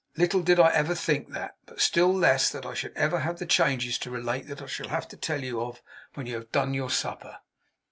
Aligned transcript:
'Little 0.17 0.41
did 0.41 0.59
I 0.59 0.71
ever 0.73 0.95
think 0.95 1.29
that! 1.33 1.57
But 1.67 1.79
still 1.79 2.11
less, 2.11 2.49
that 2.49 2.65
I 2.65 2.73
should 2.73 2.93
ever 2.97 3.19
have 3.19 3.37
the 3.37 3.45
changes 3.45 3.99
to 3.99 4.09
relate 4.09 4.47
that 4.47 4.59
I 4.59 4.65
shall 4.65 4.87
have 4.89 5.07
to 5.09 5.15
tell 5.15 5.43
you 5.43 5.61
of, 5.61 5.83
when 6.15 6.25
you 6.25 6.33
have 6.33 6.51
done 6.51 6.73
your 6.73 6.89
supper! 6.89 7.37